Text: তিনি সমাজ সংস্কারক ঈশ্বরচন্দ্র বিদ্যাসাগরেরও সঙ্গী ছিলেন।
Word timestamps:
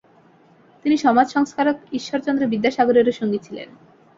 তিনি 0.85 0.95
সমাজ 0.97 1.27
সংস্কারক 1.31 1.77
ঈশ্বরচন্দ্র 1.93 2.43
বিদ্যাসাগরেরও 2.47 3.13
সঙ্গী 3.19 3.39
ছিলেন। 3.45 3.69